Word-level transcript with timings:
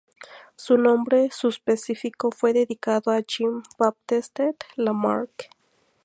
Su 0.55 0.79
nombre 0.79 1.29
subespecífico 1.29 2.31
fue 2.31 2.53
dedicado 2.53 3.11
a 3.11 3.19
Jean-Baptiste 3.21 4.55
Lamarck. 4.75 5.47